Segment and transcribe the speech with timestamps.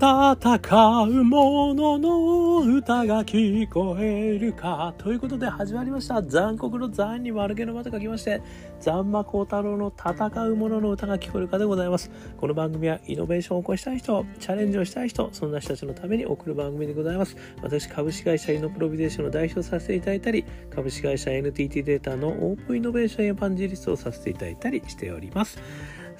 [0.00, 4.94] 戦う者のの歌が聞こえるか。
[4.96, 6.22] ということで始まりました。
[6.22, 8.40] 残酷の残に丸毛の間と書きまして、
[8.80, 12.10] 残魔高太郎の戦う者のの歌が聞こえるかでございます。
[12.38, 17.36] この番組はイノベーションを起こしたい人、チャレンジをしたい人、そんな人たちのために送る番組でございます。
[17.60, 25.58] 私、株式会社イノプロビゼーションの代表させていただいたり、株式会社 NTT データのオープンイノベーションエヴァンジリストをさせていただいたりしております。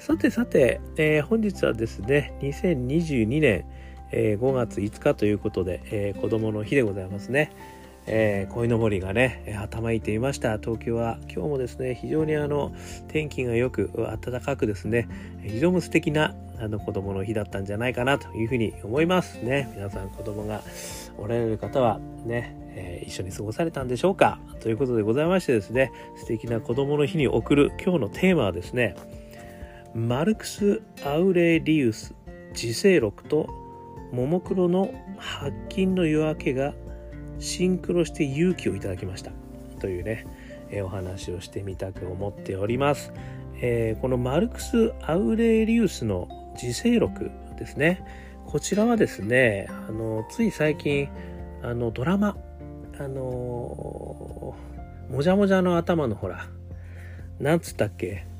[0.01, 3.65] さてさて、えー、本日はですね、2022年、
[4.11, 7.51] えー、5月5日ということで、えー、子供の日でございますね。
[8.07, 10.57] えー、鯉のぼりがね、頭いていました。
[10.57, 12.73] 東京は今日もですね、非常にあの、
[13.09, 15.07] 天気がよく暖かくですね、
[15.43, 19.71] 非常に素敵なあの子供の日だったんじゃないかなというふうに思いますね。
[19.75, 20.63] 皆さん子供が
[21.19, 24.39] おられる方はね、えー、一緒に過ごされたんでしょうか？
[24.61, 28.95] ということでございましてですね、素敵な子供の日に送る今日のテーマはですね、
[29.93, 32.15] マルクス・アウレリウス
[32.53, 33.49] 自世録と
[34.13, 36.73] ももクロの発禁の夜明けが
[37.39, 39.31] シンクロして勇気をいただきました。
[39.79, 40.27] というね、
[40.69, 43.11] え、お話をしてみたく思っております、
[43.61, 48.05] えー、このマルクス・アウレリウスの自世録ですね。
[48.45, 51.09] こちらはですねあのつい最近
[51.63, 52.37] あのドラマ
[52.97, 54.55] あの
[55.09, 56.47] もじゃもじゃの頭のほら
[57.39, 58.30] なんつったっけ？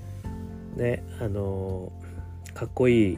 [0.75, 1.91] ねあの
[2.53, 3.17] かっこいい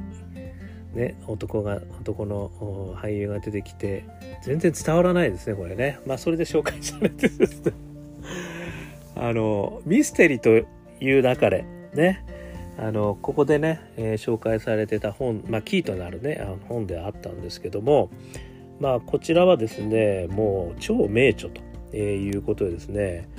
[0.93, 4.05] ね男が男の俳優が出てきて
[4.43, 5.99] 全然伝わらないですねこれね。
[6.05, 7.73] まあそれで紹介されてですね。
[9.15, 10.67] あのミステリーと
[11.03, 12.25] いう中でね。
[12.77, 18.09] あのここでね、えー、紹介されてた本、まあ、キーとなるねあの本であったんですけども
[18.79, 23.29] まあこちらはですねもう超名著と、えー、いうことでですね、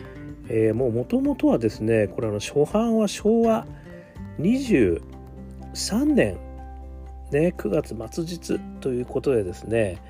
[0.49, 3.67] えー、もうもともとはですねこれあの初版は昭和
[4.39, 6.39] 23年、
[7.31, 10.01] ね、9月末日ということでですね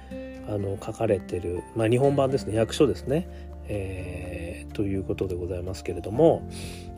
[0.48, 3.28] あの書かれてる、まあ、日本版ですね役所ですね、
[3.69, 6.48] えー、ということでございますけれども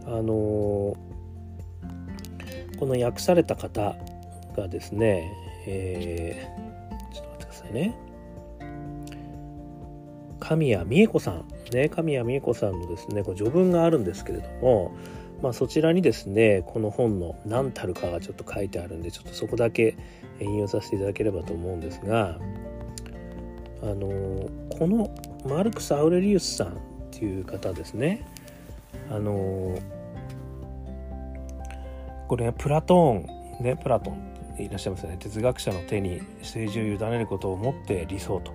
[0.04, 0.96] あの
[2.78, 3.96] この訳された方
[4.56, 5.32] がですね、
[5.66, 7.96] えー、ちょっと待ってくださいね。
[10.38, 14.94] 神谷美恵子さんね神谷美恵子さんのですねこ序文があるんですけれども
[15.42, 19.96] まあ、そちらにですねこの本の何たるかがちょっと書いてあるんでちょっとそこだけ
[20.40, 22.38] 引用させていただければと思うんですが
[23.82, 25.14] あのこの
[25.46, 26.70] マルクス・アウレリウスさんっ
[27.10, 28.26] ていう方ですね。
[29.10, 29.78] あの
[32.28, 35.16] これプラトーンねプラトンいらっしゃいますよね。
[35.18, 38.52] 哲学者の手に政治を委ねることをもって理想と。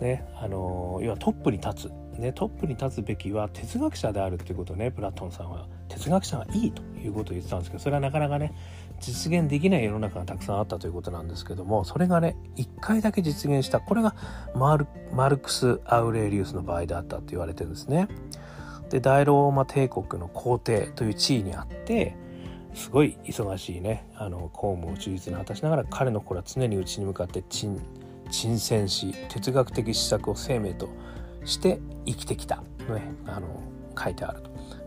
[0.00, 2.01] ねあの要はトップに立つ。
[2.18, 8.54] ね、トップに立つべきは哲学者であるっていうことをねプラトンさんは哲学者はいいということを言ってたんですけどそれはなかなかね
[9.00, 14.14] 実現できない世の中がたくさんあったということなんですけどもそれがね一回だけ実現したこれが
[14.54, 18.08] マルマルクス・アウレリウスの場合であったと言われてるんですね。
[18.90, 22.14] で大ローマ帝国の皇帝という地位にあって
[22.74, 27.80] すごい忙しいねあの公務を忠実に果たしながら彼の頃は常に内に向かって鎮
[28.30, 30.88] 戦し哲学的施策を生命と
[31.44, 33.62] して生きてきた、ね、あの
[33.98, 34.42] 書いてある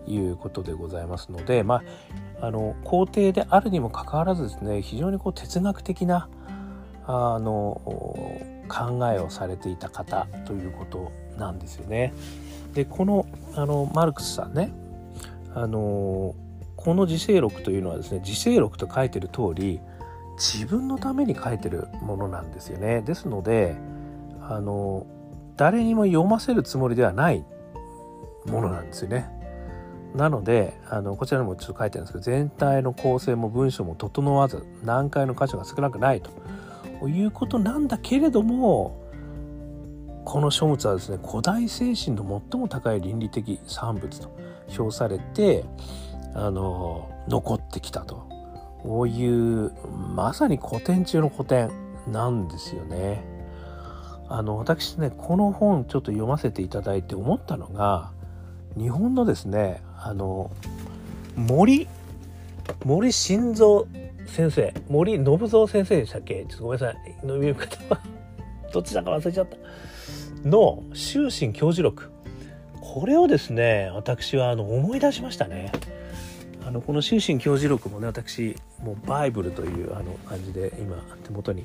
[0.06, 1.82] ということでございますので、ま
[2.42, 6.30] あ、あの皇帝であるにもかかわらずですね非常にこう哲学的な
[7.08, 7.82] あの
[8.68, 12.14] 考えをされていた方ということなんですよね。
[12.74, 14.74] でこのあのマルクスさんね
[15.54, 16.36] あの
[16.76, 19.80] この自世録というのはですね自世録と書いてる通り
[20.38, 23.02] 自分のために書いてるものなんですよね。
[23.02, 23.76] ですので
[24.42, 25.06] あの
[25.58, 27.46] 誰にも読ませるつもりではない
[28.46, 29.30] ものなんですよね。
[30.16, 39.04] なのであのこちらにもちょっと書いてあるんですけど全体の構成も文章も整わず難解の箇所が少なくないということなんだけれども
[40.24, 44.36] この書物はですね古代精神の最も高い倫理的産物と
[44.70, 45.66] 評されて
[46.34, 48.26] あの残ってきたと
[48.84, 49.74] こういう
[50.16, 51.70] まさに古典中の古典
[52.08, 53.35] なんですよね。
[54.28, 58.12] あの私ねこの本ちょっと読ませていただいて思ったのが
[58.78, 60.52] 日本のですねあの
[61.36, 61.88] 森
[62.84, 63.86] 森晋三
[64.28, 66.46] 先生森信蔵先生でしたっけ？
[66.50, 67.16] ちょっとごめんなさい。
[67.22, 68.02] 読み方は
[68.74, 69.58] どっちだか忘れちゃった。
[70.48, 72.10] の終身教授録。
[72.82, 75.72] これをですね私はあの思い出しましたね。
[76.68, 81.64] あのこの終身教授録もね私もうバイブルというあの感じで今手元に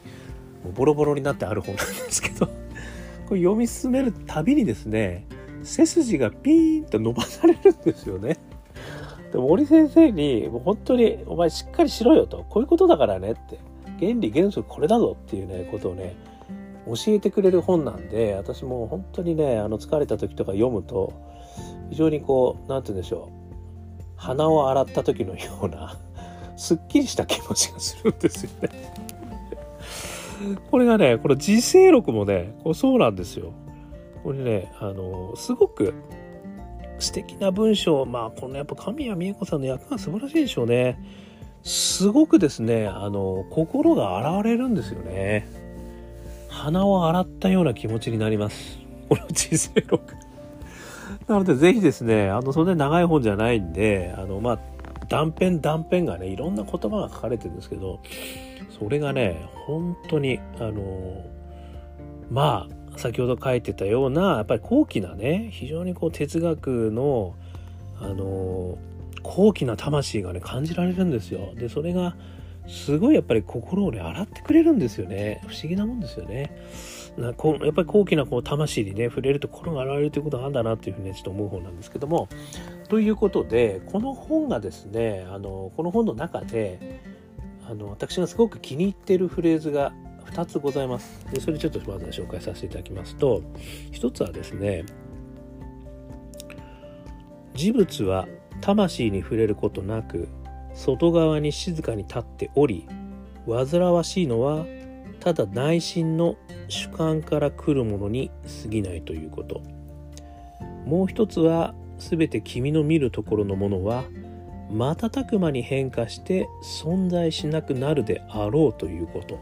[0.65, 2.47] もうボロボロになってある本なんですけど
[3.27, 5.27] これ読み進めるたびにですね
[5.63, 8.39] 背筋がピーンと伸ばされるんですよね。
[9.33, 12.45] で森先生にもう本当にお前しっかりしろよと。
[12.49, 13.59] こういうことだからねって。
[14.01, 16.17] 原理原則これだぞっていうねことをね
[16.87, 21.13] 教えてくれる本なんで私も本当にねあの疲れた時とか読むと
[21.91, 23.41] 非常にこう何て言うんでしょう。
[24.17, 25.97] 鼻を洗った時のような
[26.57, 28.69] すっきりした気持ちがするんですよね。
[30.71, 33.53] これがねこの自制録もねこそうなんですよ。
[34.23, 35.95] これねあのすごく
[36.99, 40.99] 素敵な文章まあこのやっぱ神谷美恵子さんの役が素晴らしいでしょうね。
[41.63, 45.47] すごくですねあの心が洗われるんですよね。
[46.49, 48.79] 鼻を洗ったような気持ちになります。
[49.09, 50.15] この人生録。
[51.27, 54.59] なのでぜひですねあのそんなに長い本じゃないんであのまあ
[55.09, 58.01] 断片断片がねいろんな言葉が書かれてるんですけど
[58.81, 61.25] それがね本当にあの
[62.31, 67.37] まあ先ほど書いてたようなやっぱり高貴なね非常にこう哲学の
[68.01, 68.79] あの
[69.23, 71.55] 高貴な魂がね感じられるんですよ。
[71.55, 72.17] でそれが
[72.67, 76.51] すごいやっぱり心をね洗ってくれるんですよね不思議なもんですよね。
[77.19, 82.29] なこうやっぱり高貴なこう魂にね触れると心が洗われるということがあるんだなっていうふうにねちょっと思う方なんですけども
[82.89, 87.01] ということでこの本がですねあのこの本の中で
[87.71, 89.93] あの私がすごく気に入っているフレーズが
[90.33, 91.25] 2つございます。
[91.33, 93.43] でそれちょっとまず紹介させていただきますと
[93.93, 94.85] 1つはですね
[97.55, 98.27] 事物は
[98.61, 100.29] 魂に触れることなく
[100.75, 102.89] 外側に静かに立っており
[103.47, 104.67] 煩わしいのは
[105.21, 106.37] ただ内心の
[106.69, 108.33] 主観から来るものに
[108.63, 109.63] 過ぎないということ
[110.87, 114.05] もう一つは全て君の見るところのものは
[114.71, 119.39] 瞬く間に変化して存在しなくなるであろうということ。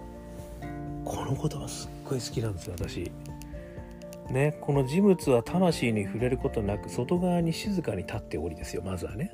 [1.05, 3.11] この言葉すっごい好きなんですよ私。
[4.31, 9.33] ねこの事物は魂に触れることなく外側に静かに立っておりですよまずはね。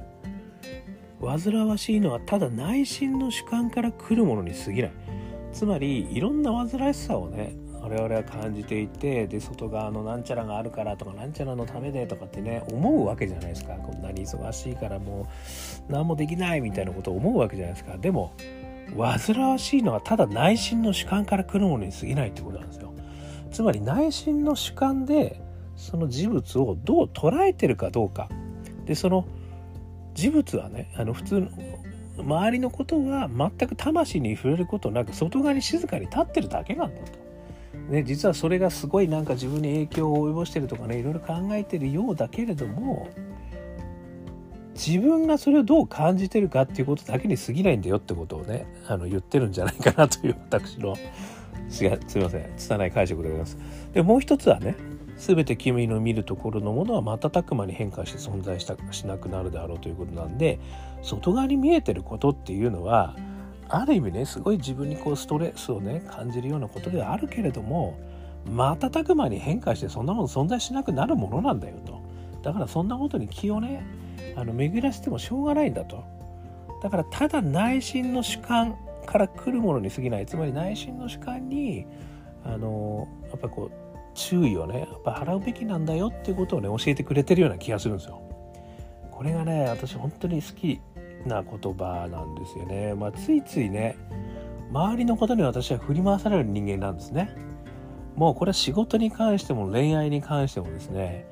[1.21, 4.93] 煩わしいのはただ内心の主観から来るものに過ぎない。
[5.53, 13.75] つまりいろんな煩わしさをね我々は感じていてで外側のなんちゃらがあるからとかなんちゃらのためでとかってね思うわけじゃないですか。
[13.75, 15.29] こんなに忙しいからも
[15.91, 17.99] う何もできないみたいなことを思うわけじゃないですか。
[17.99, 18.33] でも
[18.97, 22.95] 煩わしいのはただ内心の主観から来るものに過ぎないってことなんですよ。
[23.53, 25.43] つまり内心の主観で
[25.77, 28.31] その事物をどう捉えてるかどうか。
[28.87, 29.27] でその
[30.15, 31.49] 事物はねあの普通の
[32.17, 37.24] 周りのことは全く魂に触れることなく外側に静かに立ってるだけなんだと。
[37.89, 43.09] ね、実はそれがすごいなんか自分に影響を及ぼしてるとかねいろいろ考えてるようだけれども
[44.75, 50.97] 自分がそれをどう感じてるかっていうことだけに過ぎないんだよってことをねあの言ってるんじゃないかなという私の
[51.69, 53.59] すいません拙い解釈でございます。
[53.93, 54.77] でもう一つはね
[55.17, 60.59] 全て君の見るところのものは瞬く間に変化して存在したしなくなるであろうということなんで
[61.03, 63.15] 外側に見えてることっていうのは
[63.69, 67.99] ある意味ねすごい自分にこうストレスをね感じるようなことではあるけれども
[68.47, 72.03] 瞬く間に変化してそんなもの存在しなくなるものなんだよと。
[72.43, 73.87] だからそんなことに気をね
[74.37, 76.05] あの巡らせてもしょうがないんだと。
[76.83, 78.77] だからただ内心の主観
[79.07, 80.27] から来るものに過ぎない。
[80.27, 81.87] つまり内心の主観に
[82.45, 83.85] あのやっぱこう
[84.15, 88.21] 注意をねやっぱ払うべきなんだよっていうことをね教えてくれてるような気がするんですよ。
[89.11, 90.81] これがね私本当に好き
[91.27, 92.95] な言葉なんですよね。
[92.95, 93.97] まあ、ついついね
[94.71, 97.35] 周りのことに私は振り回される人間なんですね。
[98.17, 101.27] もうこれは仕事に関しても恋愛に関してもですね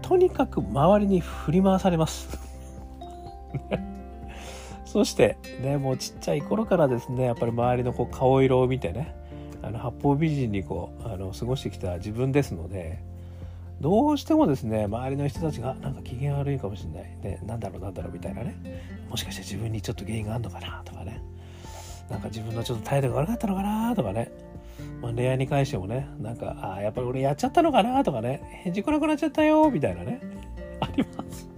[0.00, 2.38] とにかく周りに振り回されます。
[4.84, 9.14] そしてねもうちっちゃい頃からですねやっぱり周りのこう顔色を見てね
[9.62, 13.02] あの八方美人にこうあの過ごしてきた自分ですので
[13.80, 18.56] どうしてもですね周りの人たちがなんか機嫌悪いかもしれない、ね、なんだろうなんだろうみたいなね。
[19.10, 21.22] もしかして自分にちょっと原因があるのかなとかね。
[22.10, 24.30] なんか自分のちょっと態度が悪かったのかなとかね、
[25.02, 28.62] まあ、恋愛に関してもねなんかあやっぱり俺やっちゃったのかなとかね。
[28.64, 30.20] 返事来なくなっちゃったよみたいなね。
[30.80, 31.48] あります。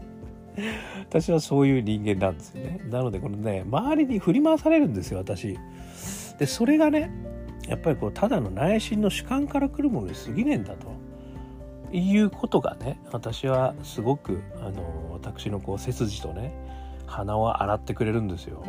[1.09, 2.81] 私はそういう人間なんですよね。
[2.91, 5.57] なのでこのね周りに振り回されるんですよ私。
[6.39, 7.11] でそれがね
[7.69, 11.08] やっぱりこうただの内心の主観から来るものに過ぎねえんだと。
[11.93, 16.53] いうことがね私はすごくあの私のこう背筋とね
[17.07, 18.63] 鼻を洗ってくれるんですよ。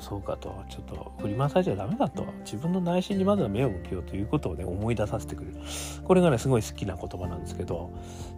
[0.00, 0.62] そうかと。
[0.68, 2.26] ちょっと振り回されちゃダメだと。
[2.44, 5.56] 自分の内心にまずは目を向けようということをね思い出させてくれる。
[6.04, 7.90] これがねすごい好きな言葉なんですけど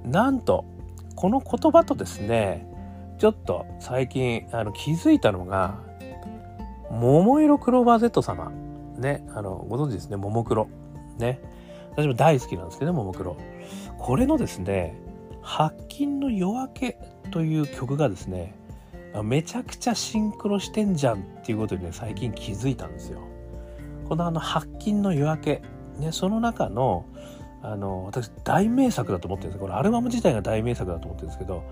[0.04, 0.64] なんと
[1.16, 2.68] この言葉とですね
[3.18, 5.80] ちょっと最近あの気づいたのが
[6.90, 8.52] 桃色クローバー Z 様。
[8.98, 10.68] ね、あの、ご存知ですね、ももクロ。
[11.18, 11.40] ね。
[11.98, 13.36] 私も大好きなんですけど、ももクロ。
[13.98, 14.96] これのですね、
[15.42, 16.98] 白金の夜明け
[17.32, 18.54] という曲がですね、
[19.24, 23.18] めちゃくちゃシンクロしてんじゃんっていうことにね、最近気づいたんですよ。
[24.08, 25.62] このあの白金の夜明け、
[25.98, 27.04] ね、その中の
[27.60, 31.64] あの私大名作だと思ってるんですこれアルバム自体が大名作だと思ってるんですけど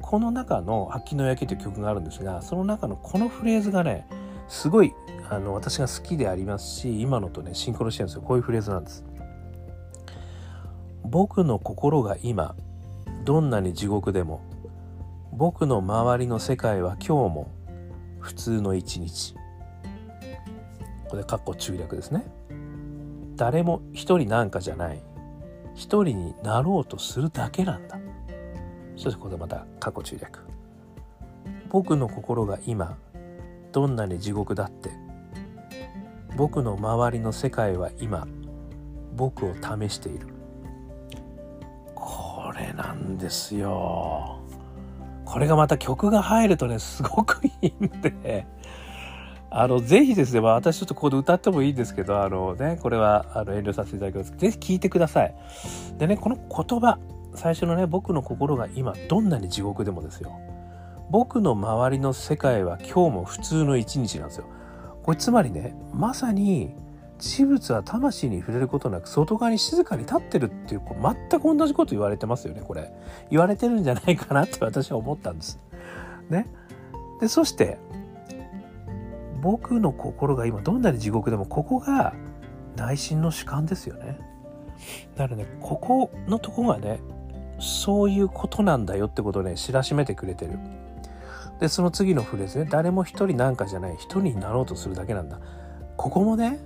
[0.00, 4.06] この中の「白金の夜明け」という曲があるんですがその中のこのフレーズがね
[4.46, 4.94] すごい
[5.28, 9.04] あの私が好きでありますし今のとねシンクロしてるんですよこういうフレーズなんです。
[11.04, 12.54] 僕の心が今
[13.24, 14.40] どんなに地獄でも
[15.32, 17.50] 僕の周りの世界は今日も
[18.20, 19.34] 普通の一日。
[21.08, 22.24] これかっこ中略ですね。
[23.36, 25.02] 誰も一人なんかじゃない。
[25.74, 27.98] 一人になろうとするだけなんだ。
[28.96, 30.40] そしてこれまた過去中略。
[31.68, 32.96] 僕の心が今
[33.72, 34.90] どんなに地獄だって
[36.36, 38.26] 僕の周りの世界は今
[39.16, 40.33] 僕を試している。
[42.56, 44.40] れなんですよ。
[45.24, 48.46] これがまた曲が入るとねすごくいいんで。
[49.56, 54.34] あのぜひですね、私ちょっとここで歌ってもいいんですけどあのねこれはあの遠慮させていただきます。
[54.36, 55.34] ぜひ聴いてください。
[55.96, 56.98] でねこの言葉
[57.36, 60.40] 最初のね僕の心が今どんなに地獄でもですよ。
[61.10, 64.46] 僕の周りの世界は今日も普通の一日なんですよ。
[65.04, 66.74] これつまりねまさに
[67.18, 72.92] 事物は魂に触れることなく外側に静かに立ってるっていうこう全く同じこと言われてますよねこれ。
[73.30, 75.60] 言われてるんじゃないかなって私は思ったんです。
[76.28, 76.46] ね。
[77.20, 77.78] でそして
[79.40, 82.14] 僕の心が今どんなに地獄でもここが
[82.76, 84.18] 内心の主観ですよね。
[85.16, 87.00] だからねここのとこがね
[87.60, 90.58] そういうことなんだよってことをね知らしめてくれてる。
[91.60, 95.38] でその次のフレーズね誰も一人なんかじゃない一人になろうとするだけなんだ。
[95.96, 96.58] ここもね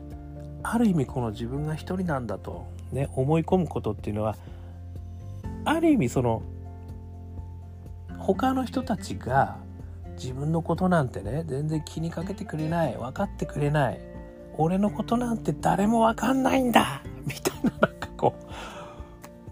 [0.73, 4.37] ある意味この自分が一人なんだとね思い込むことっていうのは
[5.65, 6.43] ある意味その
[8.19, 9.57] 他の人たちが
[10.17, 14.01] 自分のことなんてね全然気にかけてくれない分かってくれない
[14.57, 18.49] 俺のことなんて誰も分かんないんだみたいななんかこう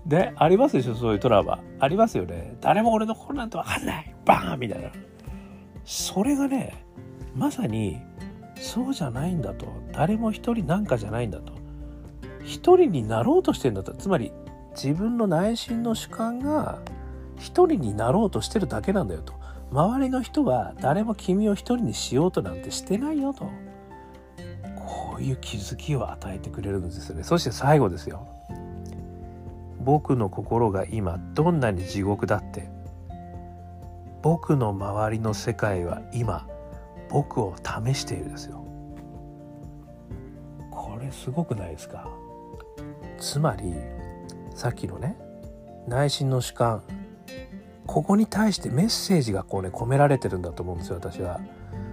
[0.07, 1.59] でありますでしょそういうトラウマ。
[1.81, 2.57] ありますよね。
[2.61, 4.91] 誰も俺のことなんて分かんないバーンみたいな。
[5.85, 6.85] それがね
[7.35, 8.01] まさに
[8.57, 9.67] そうじゃないんだと。
[9.93, 11.53] 誰も一人なんかじゃないんだと。
[12.45, 13.93] 一人になろうとしてんだと。
[13.93, 14.33] つまり
[14.73, 16.81] 自分の内心の主観が
[17.39, 19.35] 一人になろうとしてるだけなんだよと。
[19.71, 23.51] 周りの人は誰も君を一人にしようとなんてしてないよと。
[24.77, 27.25] こういう気づきを与えてくれるんですよね。
[27.25, 28.27] そして最後ですよ。
[29.81, 32.69] 僕の心が今どんなに地獄だって
[34.21, 36.49] 僕の周りの世界は今
[37.09, 38.65] 僕を試しているですよ
[40.71, 42.09] これすごくないですか？
[43.19, 43.75] つまり
[44.55, 45.17] さっきのね
[45.87, 46.83] 内心の主観
[47.87, 51.41] ここに対してメッセージがこうね込められてるんだと思うんですよ私は。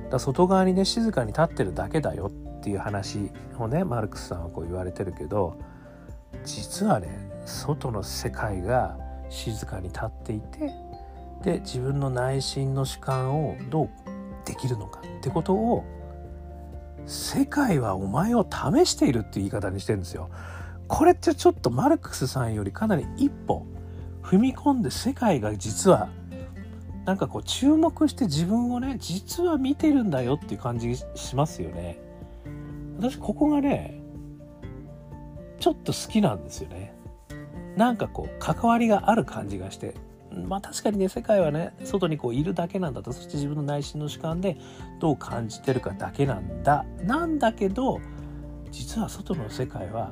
[0.09, 5.57] だ外側にね静かに立ってるだけだよっていう話をねマルクスさんはこう言われてるけど
[6.43, 8.97] 実はね外の世界が
[9.29, 10.71] 静かに立っていて
[11.43, 13.89] で自分の内心の主観をどう
[14.45, 15.83] できるのかってことを
[17.05, 20.29] 世界はお前を試しているっていう言い方にしてるんですよ。
[20.87, 23.65] これってちょっとマルクスさんよりかなり一歩
[24.21, 26.09] 踏み込んで世界が実は
[27.05, 31.99] なんかこう注目して自分をね実は見てるんだよっていう感じしますよね。
[32.97, 34.01] 私ここがね
[35.59, 36.95] ちょっと好きなんですよね。
[37.75, 39.95] なんかこう関わりがある感じがして
[40.47, 44.57] まあ確かにね世界はね外にこういるだけなんだとそして自分の内心の主観で
[44.99, 47.99] どう感じてるかだけなんだなんだけど
[48.71, 50.11] 実は外の世界は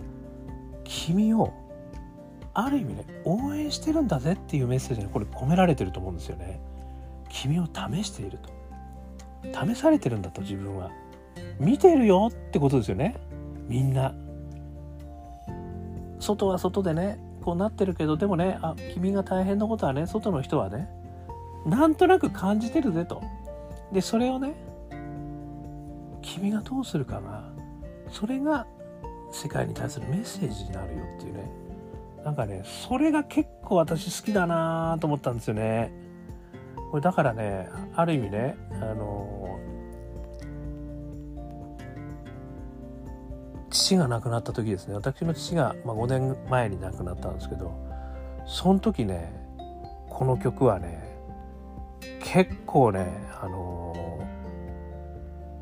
[0.84, 1.54] 君を
[2.54, 6.62] ある意味ね応援してるんだぜっていうメッセージがこれ込められてると思うんですよね。
[7.30, 8.50] 君を試していると。
[9.66, 10.92] 試されてるんだと自分は。
[11.60, 13.16] 見てるよってことですよね。
[13.68, 14.14] みんな。
[16.20, 20.88] 外は外でねこうなってるけどでもねあ君が大変なことはね外の人はね
[21.66, 23.22] なんとなく感じてるぜと。
[23.92, 24.54] でそれをね
[26.22, 27.44] 君がどうするかが
[28.10, 28.66] それが
[29.32, 31.52] 世界に対するメッセージになるよっていうね。
[32.24, 35.92] なんかねそれが結構私好きだなと思ったんですよね。
[36.92, 39.60] これだからねある意味ねあの
[43.72, 44.94] 父が亡くなった時ですね。
[44.94, 47.74] 私の父が、まあ、5年前に亡くなったんですけど
[48.46, 49.34] その時ね
[50.10, 51.18] この曲はね
[52.24, 53.08] 結構ね
[53.42, 53.96] あの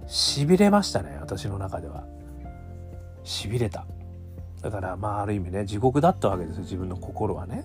[0.07, 2.03] しびれましたね私の中では。
[3.23, 3.85] しびれた。
[4.61, 7.63] だからまあある意味ね地獄だったわけですよ自分の心はね。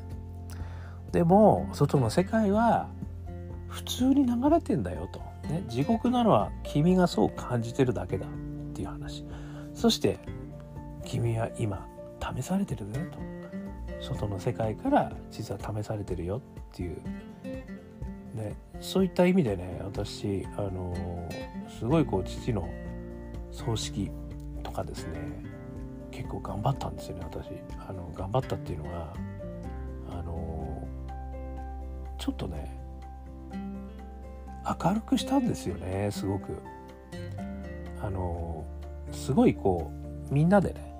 [1.11, 2.89] でも外の世界は
[3.69, 8.31] 普通に流れてんだよと、ね、地獄なのは君がそう感じてるだけだっ
[8.75, 9.25] ていう話。
[9.85, 10.19] そして
[11.05, 11.87] 君は今
[12.35, 13.19] 試されてるねと。
[14.01, 16.41] 外の世界から実は試されてるよっ
[16.75, 16.97] ていう、
[18.35, 21.29] ね、そういった意味でね私あの
[21.79, 22.67] すごいこう父の
[23.51, 24.11] 葬式
[24.63, 25.21] とかですね
[26.11, 27.51] 結構頑張ったんですよね私。
[27.87, 29.13] あの頑張ったっていうのは
[30.09, 30.89] あの
[32.17, 32.75] ちょっとね
[34.83, 36.57] 明るくしたんですよねすごく。
[38.01, 38.54] あの
[39.15, 39.91] すごいこ
[40.31, 40.95] うみんなでね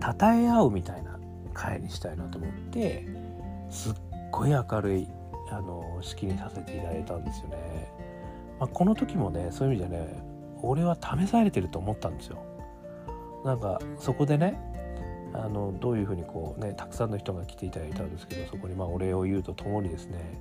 [0.00, 1.18] 称え合うみたいな
[1.54, 3.06] 会にしたいなと思って
[3.70, 3.94] すっ
[4.30, 5.08] ごい明るい
[5.50, 7.92] あの式にさせていただいたんですよね、
[8.58, 10.22] まあ、この時もねそういう意味でね
[10.62, 12.44] 俺は試されてると思ったんですよ。
[13.44, 14.60] なんかそこでね
[15.34, 20.40] あのどういうふうにこうねたくさんの人が来ていただいたんですけどそこにまあお礼を言うとともにですね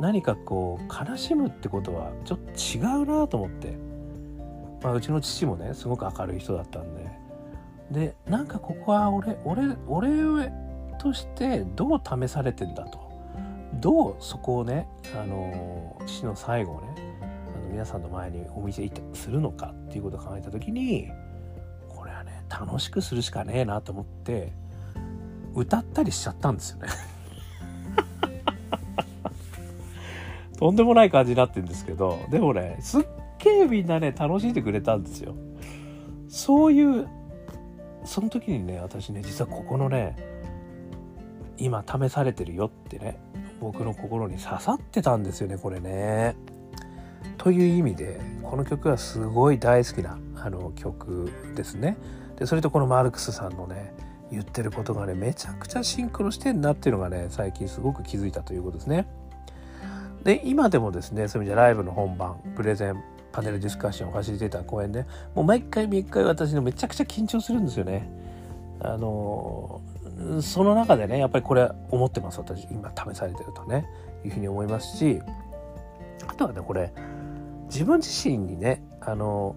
[0.00, 3.74] 何かこう悲しむってことはちょっと違うなと思って、
[4.82, 7.10] まあ、うちの父もねすごく明るい人だったんで。
[7.90, 10.52] でなんかここは俺俺俺
[11.00, 13.10] としてどう試されてんだと。
[13.74, 16.88] どうそこをねあの父の最後をね
[17.20, 21.08] あの皆さんの前にお見せするのかっていうことを考えた時に
[21.88, 24.52] これはね楽しくするしかねえなと思って
[25.54, 26.88] 歌ったりしちゃったんですよね。
[30.58, 33.04] とんでもない感じになってるんですけどでもねすっ
[33.42, 35.34] げえみんなね楽しんでくれたんですよ
[36.28, 37.08] そういう
[38.04, 40.16] その時にね私ね実はここのね
[41.58, 43.20] 今試されてるよってね
[43.60, 46.34] 僕の心に刺さってたんですよねこれね。
[47.36, 51.98] という意味でこの曲はすごい大好きなあの曲ですね。
[52.36, 53.92] でそれとこのマルクスさんのね
[54.30, 59.06] 言ってることがねめちゃくちゃシンクロしてんなっていうのがね最近すごく気づいたということですね。
[60.24, 63.02] で今でもですねそういう意味でライブの本番プレゼン
[63.32, 68.08] パネルディスカッションをファシリテーター公演でもう毎回毎回私のめちゃくちゃ緊張するんですよね。
[68.80, 69.82] あの
[70.42, 73.86] その中でねやっぱりこれ思ってます私今試されてるとね
[74.24, 75.20] いうふうに思いますし
[76.26, 76.92] あとはねこれ
[77.66, 79.56] 自分自身にねあの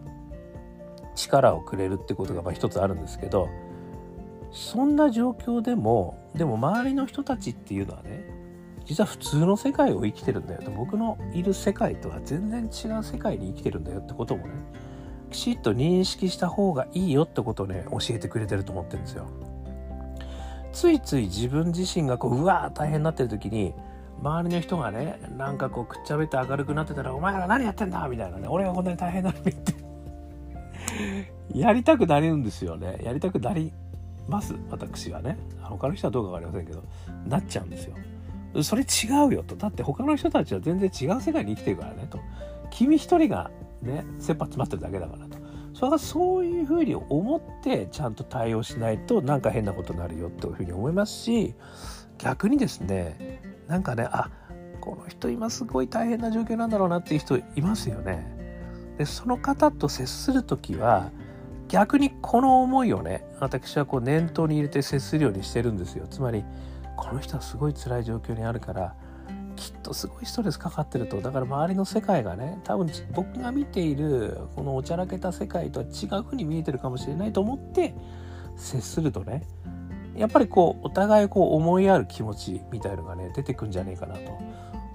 [1.16, 3.50] 力をくれるってことがまあ一つあるんですけど
[4.52, 8.26] そんな状況でもでも周りの人たちっていうのはね
[8.86, 14.54] 実は普通の世界を生きてるんだよと僕のいる世界とは全然違う世界に生きてるんだよってこともね
[15.32, 19.28] きちっと認識した方がいいよってことをね教えてくれてると思ってるんですよ。
[20.72, 23.74] ついつい自分自身がこううわー大変になってる時に
[24.20, 29.74] 周りの人がねなんかこうくっちゃべって明るくなってたら「お前ら何やってんだ!」みたいなね「俺がこんなに大変なのに」って
[31.54, 33.72] やりたくなるんですよねやりたくなり
[34.28, 36.84] ます私はね他の人はどうか分かりませんけど
[37.28, 37.96] なっちゃうんですよ
[38.62, 42.20] それ違うよとだって他の人たちは全然違う世界に生きてるからねと
[42.70, 43.50] 君一人が
[43.82, 45.38] ね切羽詰まってるだけだからと
[45.74, 51.56] それはそういうふうに思ってちゃんと対応しないとなんか変なことになるよというふうに思いますし
[52.20, 54.30] 逆にですねなんかねあ
[54.82, 58.38] この人今すごい大変な状況なんだろうなっていう人いますよね。
[58.98, 61.10] でその方と接する時は
[61.68, 66.06] 逆にこの思いをね私はこう念頭に入れて接するようにしてるんですよ。
[66.08, 66.44] つまり
[66.96, 68.96] この人はすごい辛い状況にあるから
[69.56, 77.94] きっとすごいストレスかかってるとだから周りの世界がね多分僕が見ているこのおちゃらけた世界とは違う風に見えてるかもしれないと思って
[78.56, 79.44] 接するとね
[80.16, 84.38] やっぱりこうお互いこう思い合う気持ちみたいのがね出てくんじゃねえかなと。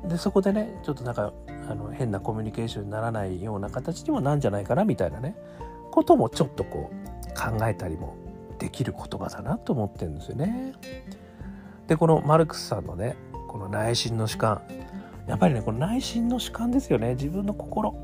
[0.08, 1.32] でそこでねちょっとなんか
[1.68, 5.36] あの変なコミュニケーションにならないような形にもなんじゃないかなみたいなね
[5.90, 8.16] こともちょっとこう考えたりも
[8.58, 10.72] できる言葉だなと思ってるんですよね。
[11.88, 13.16] でこのマルクスさんのね
[13.48, 14.62] この内心の主観。
[15.26, 17.14] やっぱりねこの内心の主観ですよね。
[17.14, 17.94] 自分の心。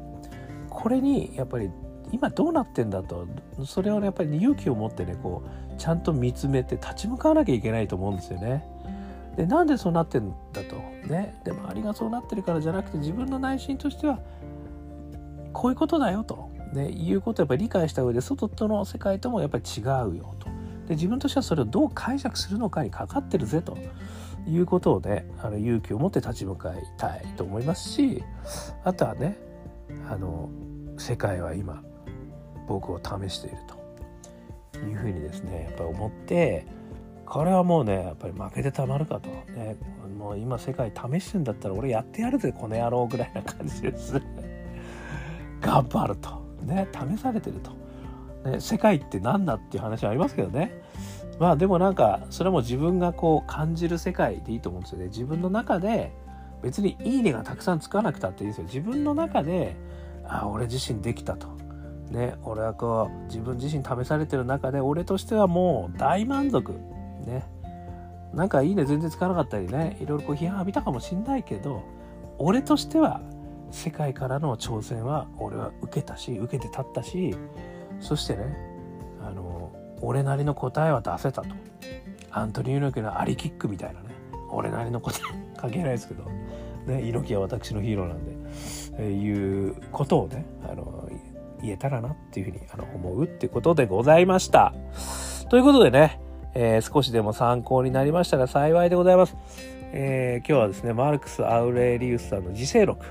[0.70, 1.70] これにやっぱり
[2.10, 3.26] 今どうなってんだと。
[3.64, 8.64] それをねやっぱり勇気を持ってねこうちゃんと見つめて立ち向かわなきゃいけないと思うんですよね。
[9.36, 10.76] でなんでそうなってんだと。
[11.06, 11.38] ね。
[11.44, 14.18] で周りがそうなってるからじゃなくて自分の内心としては
[15.52, 20.53] こういうことだよと、ね、いうことをやっぱり理解した上で外との世界ともやっぱり違うよと。
[20.88, 23.76] で自分としてはそれをどう解釈するのかにかかってるぜと。
[24.46, 28.22] いうことをねあの勇気を持って立ち向かいたいと思いますし
[28.84, 29.38] あとはね
[30.10, 30.50] あの
[30.98, 31.82] 世界は今
[32.68, 33.84] 僕を試していると。
[34.84, 36.66] いうふうにですねやっぱり思って
[37.24, 39.30] これはもうねやっぱり負けてたまるかと。
[39.52, 39.76] ね
[40.18, 44.20] もう今世界試してんだったら俺やってやるぜこの野郎ぐらいな感じです。
[45.60, 46.42] 頑張ると。
[46.62, 47.72] ね試されてると。
[48.44, 50.72] ね、世界って何だっていう話はありますけどね。
[51.38, 55.06] まあでもなんかそれも自分がこう感じる世界でいいと思うんですよね。
[55.06, 56.12] 自分の中で
[56.62, 58.64] 別にいいねがたくさんつかなくたっていいですよ。
[58.64, 59.76] 自分の中で
[60.26, 61.48] あ俺自身できたと。
[62.10, 66.72] ね俺はこう自分自身試されてる中で俺としてはもう大満足。
[67.26, 67.46] ね。
[68.34, 71.84] なんかいいね全然つかなかったりねいろいろこう批判浴びたかもしんないけど
[72.38, 73.20] 俺としては
[73.70, 77.36] 世界からの挑戦は俺は受けたし受けて立ったし
[78.00, 78.56] そしてね
[79.22, 81.48] あの俺なりの答えは出せたと。
[82.30, 84.08] アントニオ猪木のアリキックみたいなね。
[84.50, 85.20] 俺なりの答え
[85.56, 86.24] 関係ないですけど、
[86.86, 88.32] ね、猪木は私のヒーローなんで、
[88.98, 91.08] えー、いうことをねあの
[91.62, 94.74] 言えたらなっていうふうにあの思うってことでございました。
[95.48, 96.20] ということでね、
[96.54, 99.36] えー、少しでも参考になりましたら幸いでございます。
[99.96, 103.06] えー、今日はですね、マルクス・アウレリウスさんの自世録、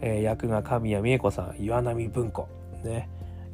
[0.00, 2.48] えー、役が神谷美恵子さん、岩波文庫、
[2.82, 3.10] ね、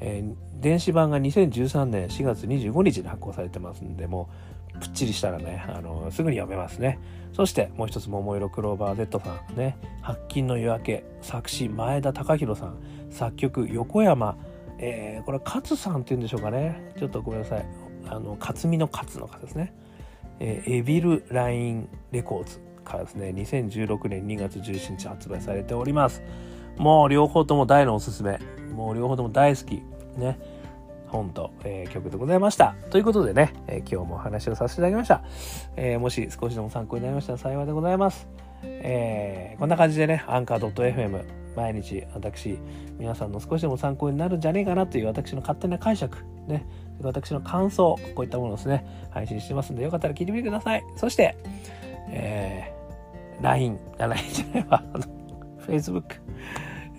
[0.07, 4.29] えー、電子版が2013年4月25日に発行されてますんで、も
[4.77, 6.99] う、ぷっちりしたらね、あのすぐに読めますね。
[7.33, 12.77] そして、もう一つ、桃色クローバー Z さん、ね、白金の夜明け、作詞、前田隆弘さん、
[13.11, 14.37] 作曲、横山、
[14.79, 16.93] えー、これ、勝さんっていうんでしょうかね。
[16.99, 17.67] ちょっとごめんなさい。
[18.07, 19.73] あの、勝美の勝の方ですね。
[20.39, 26.23] えー、エビルラインレコーズからですね、2016年2月17日発売されております。
[26.77, 28.39] もう両方とも大のおすすめ。
[28.75, 29.94] もう両方とも大好き。
[30.17, 30.39] ね。
[31.09, 32.75] 本と、えー、曲でございました。
[32.91, 35.23] ということでね、えー、今日もお話をさせていただきました。
[35.77, 38.27] えー、もし少しでも参考になりましたら幸いでございます。
[38.67, 41.25] えこんな感じでね、アンカー .fm
[41.57, 42.59] 毎日私、
[42.99, 46.67] 皆さんの少しでも参考になるんじゃねえかなという私の勝手な解釈、ね、
[47.01, 50.83] 私の感想、こういったものですね、配信してますんで、よかったら聞いてみてください。
[50.97, 51.37] そして、
[52.11, 54.85] えー、LINE、LINE じゃないわ、
[55.67, 56.05] Facebook、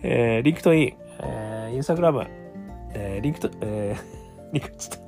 [0.03, 2.25] えー、リンクトイン、えー、インスタグラム、
[2.95, 5.07] えー、リンクト、えー、 リンクちょっ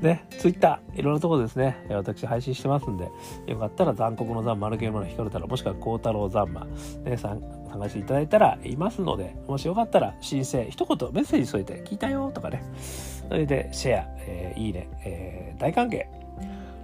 [0.00, 3.10] と、ね、ツイッター、いろんなところですね、私配信してますんで、
[3.46, 6.64] よかったら残酷の残、丸ゲームの光る太郎、もしくは孝太郎残馬、
[7.04, 7.38] ね、探
[7.88, 12.62] していただいたらいますので、もしよかったら申請、一言メッセージ添えて、聞いたよとかね、
[13.28, 16.20] それでシェア、えー、いいね、えー、大歓迎。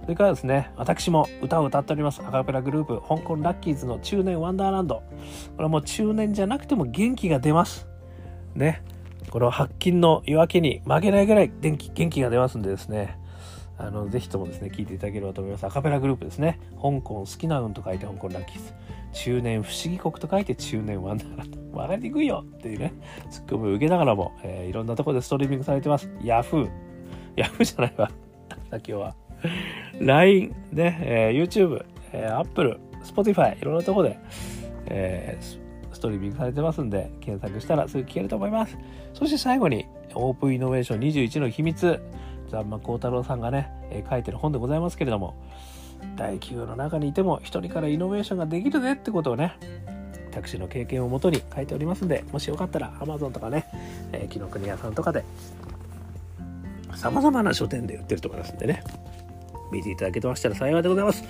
[0.07, 2.21] それからですね、私も歌を歌っております。
[2.21, 4.95] アカペラグループ、香港ラッキーズの中年ワンダーランド。
[4.95, 5.03] こ
[5.57, 7.89] れはもう中年じゃなくても元気が出ます。
[8.55, 8.81] ね。
[9.29, 13.19] この発金の夜明けに負けないぐらい元気元気が出ますんでですね、
[13.77, 15.65] あの、ぜひともですね、聞いていただければと思います。
[15.65, 16.59] アカペラグループですね。
[16.75, 18.73] 香港好きな運と書いて香港ラッキーズ。
[19.13, 21.77] 中年不思議国と書いて中年ワンダーランド。
[21.77, 22.93] わかりにくいよっていうね、
[23.29, 26.09] ツッコミを受けながらも、えー、いろんなところでストリーミングされてます。
[26.23, 26.69] ヤフー。
[27.35, 28.09] ヤフーじゃないわ。
[28.71, 29.15] 今日は。
[29.99, 34.19] LINE、ね、えー、YouTube、えー、Apple、Spotify、いろんなところで、
[34.87, 35.66] えー、
[35.97, 38.77] ストリーミングされてますんで、検索したらすぐ聞けると思います。
[39.13, 41.99] そして最後に、オープンイノベーション21の秘密、
[42.49, 45.35] ザンマ幸太郎さんがね、え、書いてる本でございますけれども、
[46.15, 49.57] 大企業の中にいても一人からイノベーションができるぜってことをね、
[50.31, 53.65] 私の経験をもとに書いておりますんで、もしよかったら Amazon とかね、
[54.11, 55.23] えー、紀ノ国屋さんとかで、
[56.95, 58.83] 様々な書店で売ってると思いますんでね、
[59.71, 61.23] 見ていただけましたら幸いでございます。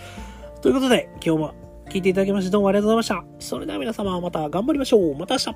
[0.62, 1.67] ということで、今日も
[1.98, 3.46] 聞いていただきましてどうもありがとうございました。
[3.48, 5.18] それでは皆様また頑張りましょう。
[5.18, 5.56] また明日